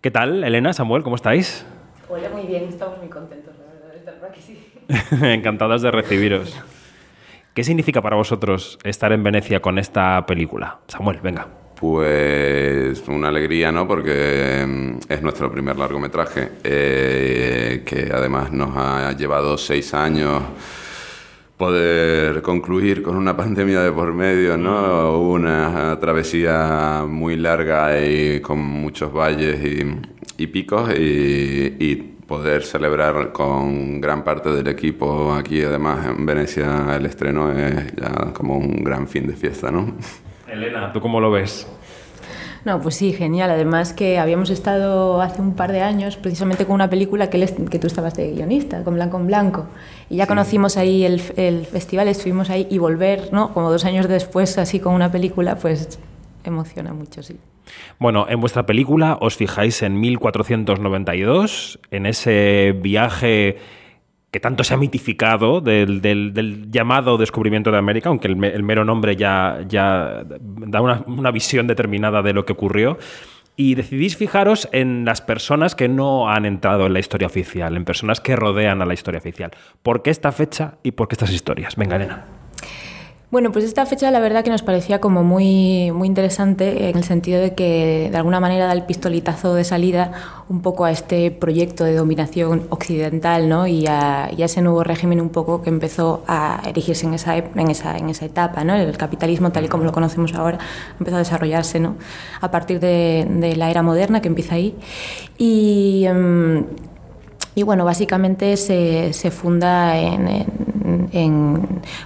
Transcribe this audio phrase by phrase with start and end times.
[0.00, 1.02] ¿Qué tal, Elena, Samuel?
[1.02, 1.66] ¿Cómo estáis?
[2.08, 4.56] Hola, muy bien, estamos muy contentos, la verdad, de estar por aquí, sí.
[5.26, 6.56] Encantadas de recibiros.
[7.52, 10.78] ¿Qué significa para vosotros estar en Venecia con esta película?
[10.86, 11.48] Samuel, venga.
[11.74, 13.88] Pues una alegría, ¿no?
[13.88, 20.44] Porque mm, es nuestro primer largometraje, eh, que además nos ha llevado seis años
[21.58, 25.20] poder concluir con una pandemia de por medio, ¿no?
[25.20, 29.58] Una travesía muy larga y con muchos valles
[30.38, 37.06] y, picos y, poder celebrar con gran parte del equipo aquí, además en Venecia, el
[37.06, 39.94] estreno es ya como un gran fin de fiesta, ¿no?
[40.46, 41.66] Elena, ¿tú cómo lo ves?
[42.68, 43.50] No, pues sí, genial.
[43.50, 47.78] Además que habíamos estado hace un par de años precisamente con una película que, que
[47.78, 49.66] tú estabas de guionista, con Blanco en Blanco.
[50.10, 53.54] Y ya conocimos ahí el, el, festival, estuvimos ahí y volver, ¿no?
[53.54, 55.98] Como dos años después, así con una película, pues
[56.44, 57.38] emociona mucho, sí.
[57.98, 63.56] Bueno, en vuestra película os fijáis en 1492, en ese viaje
[64.30, 69.58] que tanto se ha mitificado del, llamado descubrimiento de América, aunque el, mero nombre ya,
[69.64, 72.98] da una, una, visión determinada de lo que ocurrió.
[73.56, 77.84] Y decidís fijaros en las personas que no han entrado en la historia oficial, en
[77.84, 79.50] personas que rodean a la historia oficial.
[79.82, 81.74] ¿Por qué esta fecha y por qué estas historias?
[81.74, 82.37] Venga, Elena.
[83.30, 87.04] Bueno, pues esta fecha la verdad que nos parecía como muy, muy interesante en el
[87.04, 90.12] sentido de que de alguna manera da el pistoletazo de salida
[90.48, 93.66] un poco a este proyecto de dominación occidental ¿no?
[93.66, 97.98] y, a, ese nuevo régimen un poco que empezó a erigirse en esa, en esa,
[97.98, 98.64] en esa etapa.
[98.64, 98.74] ¿no?
[98.74, 100.56] El capitalismo tal y como lo conocemos ahora
[100.98, 101.96] empezó a desarrollarse ¿no?
[102.40, 104.74] a partir de, la era moderna que empieza ahí.
[105.36, 106.04] Y...
[106.06, 106.64] Em,
[107.54, 110.28] y bueno, básicamente se, se funda en,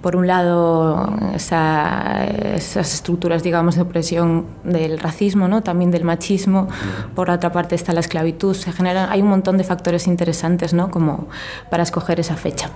[0.00, 5.62] por un lado, esas estructuras, digamos, de opresión del racismo, ¿no?
[5.62, 6.68] también del machismo.
[7.14, 8.54] Por otra parte está la esclavitud.
[8.54, 10.90] Se generan, hay un montón de factores interesantes, ¿no?
[10.90, 11.28] Como
[11.70, 12.70] para escoger esa fecha.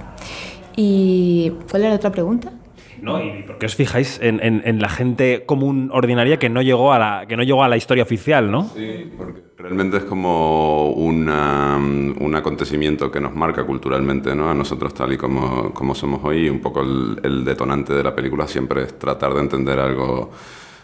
[0.76, 2.52] ¿Y cuál era otra pregunta?
[3.02, 3.22] ¿No?
[3.22, 7.26] ¿Y por qué os fijáis en, la gente común ordinaria que no llegó a la,
[7.26, 8.64] que no llegó a la historia oficial, ¿no?
[8.64, 14.50] Sí, porque realmente es como un acontecimiento que nos marca culturalmente, ¿no?
[14.50, 18.46] A nosotros tal y como, como somos hoy, un poco el, detonante de la película
[18.46, 20.30] siempre es tratar de entender algo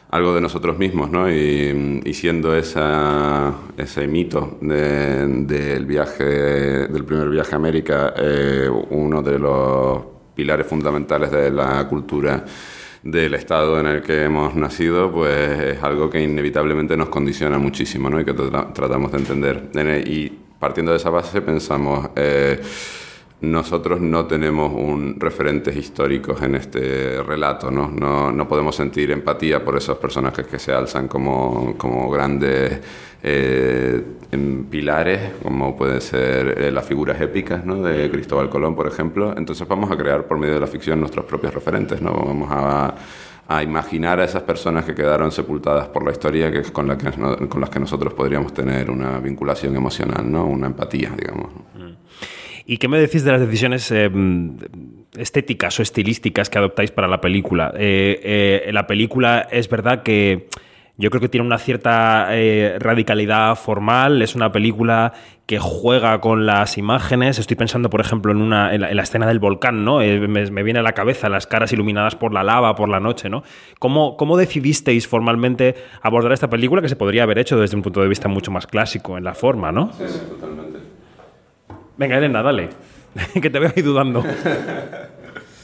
[0.09, 1.29] algo de nosotros mismos, ¿no?
[1.29, 9.39] Y, siendo esa, ese mito del viaje, del primer viaje a América, eh, uno de
[9.39, 12.45] los pilares fundamentales de la cultura
[13.03, 18.11] del estado en el que hemos nacido, pues es algo que inevitablemente nos condiciona muchísimo
[18.11, 18.21] ¿no?
[18.21, 19.71] y que tratamos de entender.
[20.07, 20.29] Y
[20.61, 22.11] partiendo de esa base pensamos...
[22.15, 22.61] Eh,
[23.41, 27.91] nosotros no tenemos un referentes históricos en este relato, ¿no?
[27.91, 28.49] ¿no?
[28.49, 32.81] Podemos sentir empatía por esos personajes que se alzan como, como grandes
[33.23, 34.03] eh,
[34.71, 37.83] pilares, como pueden ser eh, las figuras épicas ¿no?
[37.83, 39.35] de Cristóbal Colón, por ejemplo.
[39.37, 42.13] Entonces vamos a crear por medio de la ficción nuestros propios referentes, ¿no?
[42.13, 42.95] Vamos a,
[43.63, 47.13] imaginar a esas personas que quedaron sepultadas por la historia que, con, la que,
[47.49, 50.47] con las que nosotros podríamos tener una vinculación emocional, ¿no?
[50.47, 51.53] Una empatía, digamos.
[51.75, 52.46] Mm.
[52.67, 54.11] ¿Y qué me decís de las decisiones eh,
[55.17, 57.73] estéticas o estilísticas que adoptáis para la película?
[57.77, 60.49] Eh, eh, la película es verdad que
[60.99, 62.29] yo creo que tiene una cierta
[62.79, 65.13] radicalidad formal, es una película
[65.45, 67.39] que juega con las imágenes.
[67.39, 69.99] Estoy pensando, por ejemplo, en, una, en, la, escena del volcán, ¿no?
[69.99, 73.45] me, viene a la cabeza las caras iluminadas por la lava, por la noche, ¿no?
[73.79, 78.01] ¿Cómo, ¿Cómo decidisteis formalmente abordar esta película que se podría haber hecho desde un punto
[78.01, 79.93] de vista mucho más clásico en la forma, ¿no?
[79.93, 80.66] Sí, totalmente.
[81.97, 82.69] Venga, Elena, dale.
[83.43, 84.23] que te veo ahí dudando.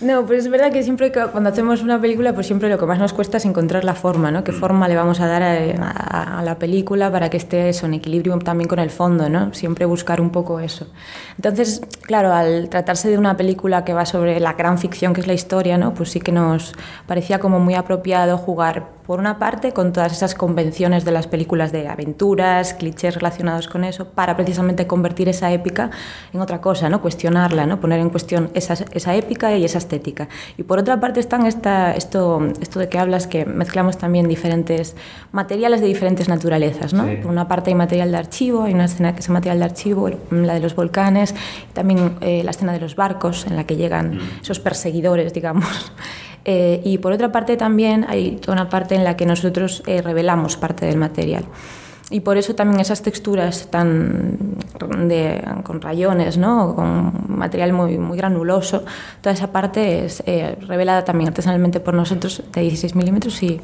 [0.03, 2.99] No, pues es verdad que siempre cuando hacemos una película, pues siempre lo que más
[2.99, 4.43] nos cuesta es encontrar la forma, ¿no?
[4.43, 4.57] ¿Qué mm.
[4.57, 8.67] forma le vamos a dar a, la película para que esté eso, en equilibrio también
[8.67, 9.55] con el fondo, ¿no?
[9.55, 10.89] Siempre buscar un poco eso.
[11.37, 15.29] Entonces, claro, al tratarse de una película que va sobre la gran ficción que es
[15.29, 15.95] la historia, ¿no?
[15.95, 16.73] Pues sí que nos
[17.07, 21.73] parecía como muy apropiado jugar por una parte, con todas esas convenciones de las películas
[21.73, 25.91] de aventuras, clichés relacionados con eso, para precisamente convertir esa épica
[26.33, 27.01] en otra cosa, ¿no?
[27.01, 27.81] cuestionarla, ¿no?
[27.81, 30.29] poner en cuestión esa, esa épica y esa estética.
[30.57, 34.97] Y por otra parte están esta, esto, esto de que hablas, que mezclamos también diferentes
[35.33, 36.95] materiales de diferentes naturalezas.
[36.95, 37.05] ¿no?
[37.21, 40.11] Por una parte hay material de archivo, hay una escena que es material de archivo,
[40.31, 41.35] la de los volcanes,
[41.75, 44.21] también eh, la escena de los barcos, en la que llegan mm.
[44.43, 45.93] esos perseguidores, digamos.
[46.45, 50.57] Eh, y por otra parte también hay una parte en la que nosotros eh, revelamos
[50.57, 51.45] parte del material.
[52.13, 54.37] Y por eso también esas texturas tan
[55.09, 56.75] de, con rayones, ¿no?
[56.75, 58.85] con material muy, muy granuloso,
[59.21, 63.61] toda esa parte es eh, revelada también artesanalmente por nosotros de 16 milímetros y,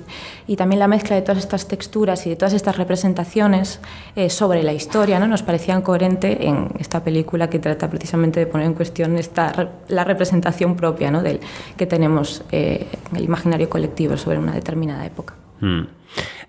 [0.47, 3.81] y, también la mezcla de todas estas texturas y de todas estas representaciones
[4.17, 5.29] eh, sobre la historia ¿no?
[5.29, 10.05] nos parecían coherente en esta película que trata precisamente de poner en cuestión esta, la
[10.05, 11.23] representación propia ¿no?
[11.23, 11.41] del,
[11.77, 15.35] que tenemos eh, en el imaginario colectivo sobre una determinada época.
[15.61, 15.83] Hmm.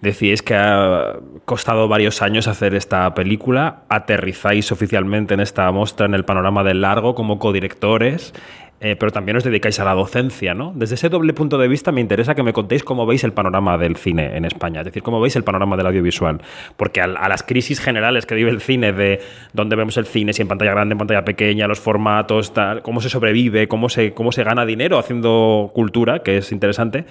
[0.02, 6.14] Decíais que ha costado varios años hacer esta película, aterrizáis oficialmente en esta muestra en
[6.14, 8.34] el panorama del largo como codirectores,
[8.82, 10.72] eh, pero también os dedicáis a la docencia, ¿no?
[10.74, 13.78] Desde ese doble punto de vista me interesa que me contéis cómo veis el panorama
[13.78, 16.42] del cine en España, es decir, cómo veis el panorama del audiovisual,
[16.78, 19.20] porque a, las crisis generales que vive el cine, de
[19.52, 23.10] dónde vemos el cine, si en pantalla grande, en pantalla pequeña, los formatos, cómo se
[23.10, 27.04] sobrevive, cómo se, cómo se gana dinero haciendo cultura, que es interesante,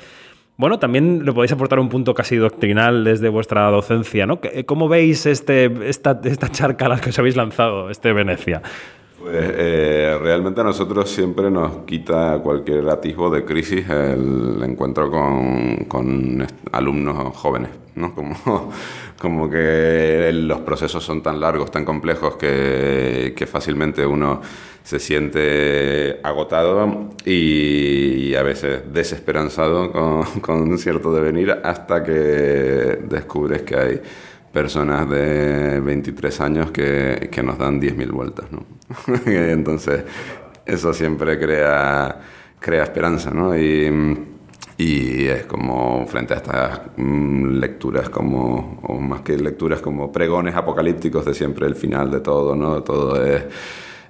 [0.58, 4.40] bueno, también le podéis aportar un punto casi doctrinal desde vuestra docencia, ¿no?
[4.66, 8.60] ¿Cómo veis este, esta, esta charca a la que os habéis lanzado, este Venecia?
[9.20, 15.86] Pues eh, realmente a nosotros siempre nos quita cualquier atisbo de crisis el encuentro con,
[15.88, 18.14] con alumnos jóvenes, ¿no?
[18.44, 18.72] Como,
[19.18, 24.40] como que los procesos son tan largos, tan complejos, que, que fácilmente uno
[24.84, 33.76] se siente agotado y, a veces desesperanzado con, con, cierto devenir hasta que descubres que
[33.76, 34.00] hay
[34.58, 38.46] personas de 23 años que, que nos dan 10.000 vueltas.
[38.50, 38.64] ¿no?
[39.26, 40.02] Entonces,
[40.66, 42.20] eso siempre crea,
[42.58, 43.30] crea esperanza.
[43.30, 43.56] ¿no?
[43.56, 44.26] Y,
[45.28, 51.24] es como frente a estas mm, lecturas como, o más que lecturas como pregones apocalípticos
[51.24, 52.82] de siempre el final de todo, ¿no?
[52.82, 53.44] Todo es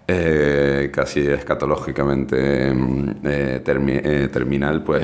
[0.07, 5.03] eh, casi escatológicamente mm, eh, eh, terminal, pues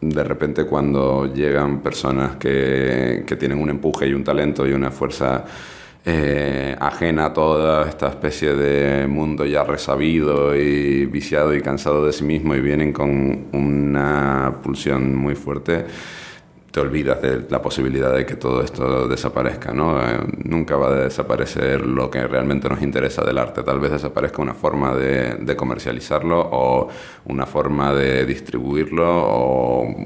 [0.00, 4.90] de repente cuando llegan personas que, que, tienen un empuje y un talento y una
[4.90, 5.44] fuerza
[6.80, 12.24] ajena a toda esta especie de mundo ya resabido y viciado y cansado de sí
[12.24, 15.84] mismo y vienen con una pulsión muy fuerte,
[16.70, 20.00] te olvidas de la posibilidad de que todo esto desaparezca, ¿no?
[20.00, 23.62] Eh, nunca va a desaparecer lo que realmente nos interesa del arte.
[23.62, 26.88] Tal vez desaparezca una forma de, comercializarlo o
[27.24, 29.96] una forma de distribuirlo o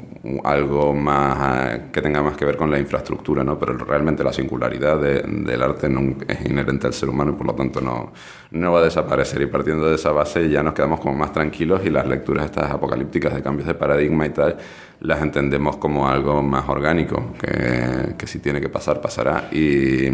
[0.44, 3.59] algo más eh, que tenga más que ver con la infraestructura, ¿no?
[3.59, 5.88] Pero realmente la singularidad del arte
[6.29, 8.12] es inherente al ser humano y por lo tanto no,
[8.53, 9.43] no va a desaparecer.
[9.43, 12.70] Y partiendo de esa base ya nos quedamos como más tranquilos y las lecturas estas
[12.70, 14.59] apocalípticas de cambios de paradigma y tal
[15.02, 19.49] las entendemos como algo más orgánico, que, que si tiene que pasar, pasará.
[19.52, 20.10] Y,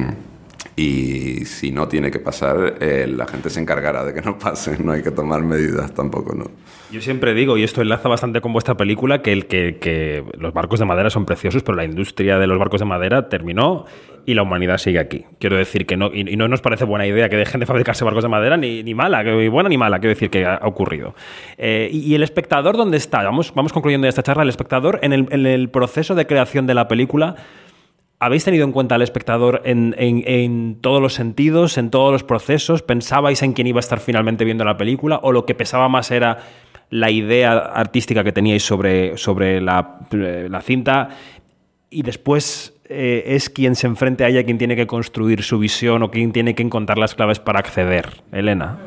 [0.77, 4.79] y si no tiene que pasar, eh, la gente se encargará de que no pase,
[4.83, 6.47] no hay que tomar medidas tampoco, ¿no?
[6.91, 10.79] Yo siempre digo, y esto enlaza bastante con vuestra película, que, que, que los barcos
[10.79, 13.85] de madera son preciosos, pero la industria de los barcos de madera terminó
[14.25, 15.25] y la humanidad sigue aquí.
[15.39, 18.25] Quiero decir que no, y, no nos parece buena idea que dejen de fabricarse barcos
[18.25, 21.15] de madera, ni, ni mala, ni buena ni mala, quiero decir que ha, ocurrido.
[21.57, 23.23] Eh, y, el espectador dónde está?
[23.23, 27.37] Vamos, vamos concluyendo esta charla, el espectador en el proceso de creación de la película
[28.21, 32.83] ¿Habéis tenido en cuenta al espectador en, todos los sentidos, en todos los procesos?
[32.83, 35.21] ¿Pensabais en quién iba a estar finalmente viendo la película?
[35.23, 36.39] ¿O lo que pesaba más era
[36.91, 41.11] la idea artística que teníais sobre, sobre la, eh, cinta?
[41.91, 46.03] Y después eh, es quien se enfrente a ella quien tiene que construir su visión
[46.03, 48.23] o quien tiene que encontrar las claves para acceder.
[48.33, 48.79] Elena.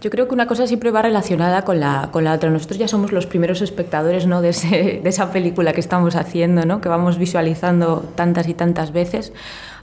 [0.00, 2.50] Yo creo que una cosa siempre va relacionada con la, con la otra.
[2.50, 4.40] Nosotros ya somos los primeros espectadores ¿no?
[4.42, 6.80] de, ese, de esa película que estamos haciendo, ¿no?
[6.80, 9.32] que vamos visualizando tantas y tantas veces.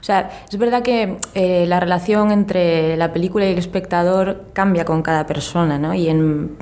[0.00, 4.84] O sea, es verdad que eh, la relación entre la película y el espectador cambia
[4.84, 5.94] con cada persona, ¿no?
[5.94, 6.56] Y en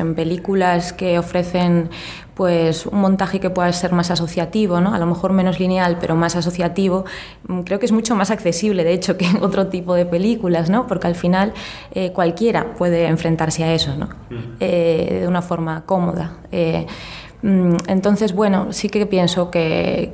[0.00, 1.90] en películas que ofrecen
[2.34, 4.94] pues un montaje que pueda ser más asociativo, ¿no?
[4.94, 7.04] a lo mejor menos lineal, pero más asociativo,
[7.46, 10.86] mm, creo que es mucho más accesible, de hecho, que otro tipo de películas, ¿no?
[10.86, 11.52] porque al final
[11.92, 14.08] eh, cualquiera puede enfrentarse a eso ¿no?
[14.58, 16.38] Eh, de una forma cómoda.
[16.50, 16.86] Eh,
[17.42, 20.12] entonces, bueno, sí que pienso que,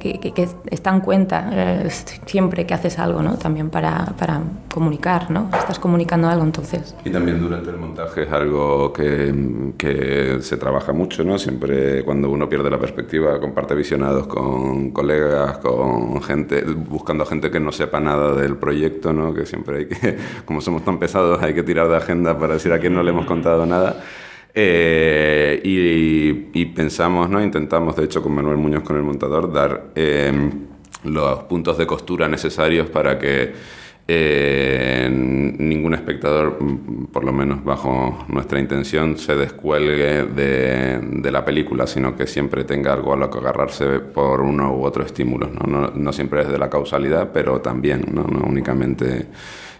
[0.70, 1.88] está en cuenta eh,
[2.26, 3.36] siempre que haces algo, ¿no?
[3.36, 4.40] También para, para,
[4.72, 5.48] comunicar, ¿no?
[5.58, 6.94] Estás comunicando algo, entonces.
[7.04, 11.38] Y también durante el montaje es algo que, que se trabaja mucho, ¿no?
[11.38, 17.58] Siempre cuando uno pierde la perspectiva, comparte visionados con colegas, con gente, buscando gente que
[17.58, 19.34] no sepa nada del proyecto, ¿no?
[19.34, 22.72] Que siempre hay que, como somos tan pesados, hay que tirar de agenda para decir
[22.72, 23.96] a quién no le hemos contado nada.
[24.58, 27.42] Eh, y, pensamos, ¿no?
[27.42, 30.50] intentamos, de hecho, con Manuel Muñoz, con el montador, dar em,
[31.04, 33.52] los puntos de costura necesarios para que
[34.08, 36.58] eh, ningún espectador,
[37.12, 42.94] por lo menos bajo nuestra intención, se descuelgue de, la película, sino que siempre tenga
[42.94, 45.50] algo a lo que agarrarse por uno u otro estímulo.
[45.94, 49.26] No, siempre es de la causalidad, pero también, no, únicamente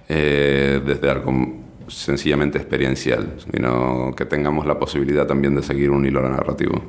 [0.07, 6.23] eh, desde algo sencillamente experiencial, sino que tengamos la posibilidad también de seguir un hilo
[6.29, 6.83] narrativo.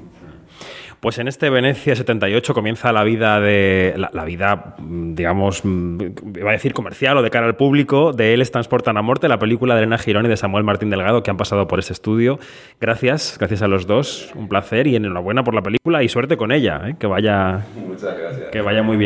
[1.00, 6.74] Pues en este Venecia 78 comienza la vida de la, vida, digamos, iba a decir
[6.74, 10.00] comercial o de cara al público de Él transportan a muerte, la película de Elena
[10.00, 12.40] Girón y de Samuel Martín Delgado que han pasado por ese estudio.
[12.82, 16.52] Gracias, gracias a los dos, un placer y enhorabuena por la película y suerte con
[16.52, 16.96] ella, ¿eh?
[16.98, 17.64] que vaya,
[18.52, 18.96] que vaya muy bien.